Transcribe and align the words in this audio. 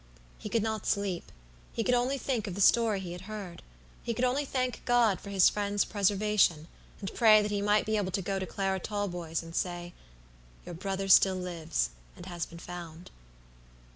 He 0.39 0.49
could 0.49 0.63
not 0.63 0.87
sleep; 0.87 1.31
he 1.73 1.83
could 1.83 1.93
only 1.93 2.17
think 2.17 2.47
of 2.47 2.55
the 2.55 2.59
story 2.61 2.99
he 3.01 3.11
had 3.11 3.29
heard. 3.29 3.61
He 4.01 4.15
could 4.15 4.25
only 4.25 4.45
thank 4.45 4.83
God 4.83 5.21
for 5.21 5.29
his 5.29 5.47
friend's 5.47 5.85
preservation, 5.85 6.67
and 6.99 7.13
pray 7.13 7.43
that 7.43 7.51
he 7.51 7.61
might 7.61 7.85
be 7.85 7.97
able 7.97 8.09
to 8.13 8.21
go 8.23 8.39
to 8.39 8.47
Clara 8.47 8.79
Talboys, 8.79 9.43
and 9.43 9.55
say, 9.55 9.93
"Your 10.65 10.73
brother 10.73 11.07
still 11.07 11.35
lives, 11.35 11.91
and 12.15 12.25
has 12.25 12.47
been 12.47 12.57
found." 12.57 13.11